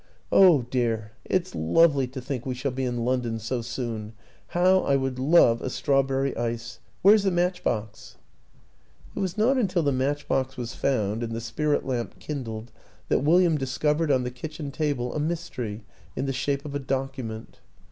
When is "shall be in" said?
2.55-3.05